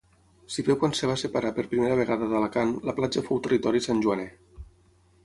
Si 0.53 0.63
bé 0.69 0.75
quan 0.83 0.95
es 0.95 1.01
va 1.11 1.17
separar 1.23 1.51
per 1.57 1.65
primera 1.73 1.97
vegada 1.99 2.29
d'Alacant, 2.31 2.71
la 2.91 2.97
platja 3.01 3.23
fou 3.29 3.43
territori 3.49 3.83
santjoaner. 3.89 4.27